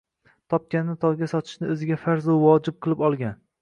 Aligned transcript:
topkanini 0.53 0.95
to‘yga 1.05 1.31
sochishni 1.35 1.71
o‘ziga 1.77 2.01
farzu 2.09 2.43
vojib 2.49 2.85
qilib 2.85 3.09
olgan 3.11 3.43